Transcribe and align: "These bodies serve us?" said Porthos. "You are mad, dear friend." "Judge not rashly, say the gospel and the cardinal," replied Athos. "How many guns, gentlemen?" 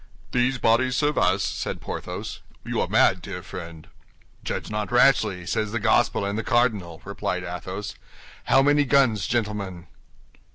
"These 0.31 0.57
bodies 0.57 0.95
serve 0.95 1.15
us?" 1.19 1.43
said 1.43 1.79
Porthos. 1.79 2.39
"You 2.65 2.81
are 2.81 2.87
mad, 2.87 3.21
dear 3.21 3.43
friend." 3.43 3.87
"Judge 4.43 4.71
not 4.71 4.91
rashly, 4.91 5.45
say 5.45 5.63
the 5.65 5.79
gospel 5.79 6.25
and 6.25 6.39
the 6.39 6.43
cardinal," 6.43 7.03
replied 7.05 7.43
Athos. 7.43 7.93
"How 8.45 8.63
many 8.63 8.83
guns, 8.83 9.27
gentlemen?" 9.27 9.85